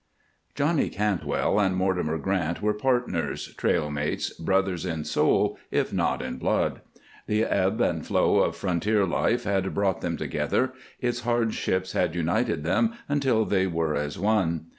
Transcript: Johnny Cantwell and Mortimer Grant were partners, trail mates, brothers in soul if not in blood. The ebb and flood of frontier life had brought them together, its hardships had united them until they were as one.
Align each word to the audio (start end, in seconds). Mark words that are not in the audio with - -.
Johnny 0.55 0.89
Cantwell 0.89 1.59
and 1.59 1.75
Mortimer 1.75 2.17
Grant 2.17 2.59
were 2.59 2.73
partners, 2.73 3.53
trail 3.53 3.91
mates, 3.91 4.33
brothers 4.33 4.83
in 4.83 5.03
soul 5.05 5.59
if 5.69 5.93
not 5.93 6.23
in 6.23 6.37
blood. 6.37 6.81
The 7.27 7.43
ebb 7.43 7.79
and 7.81 8.03
flood 8.03 8.41
of 8.47 8.55
frontier 8.55 9.05
life 9.05 9.43
had 9.43 9.75
brought 9.75 10.01
them 10.01 10.17
together, 10.17 10.73
its 10.99 11.19
hardships 11.19 11.91
had 11.91 12.15
united 12.15 12.63
them 12.63 12.95
until 13.07 13.45
they 13.45 13.67
were 13.67 13.93
as 13.93 14.17
one. 14.17 14.65